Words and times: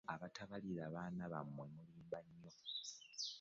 Abatabalirira 0.13 0.93
baana 0.95 1.23
bammwe 1.33 1.63
mulimba 1.73 2.19
nnyo. 2.25 2.51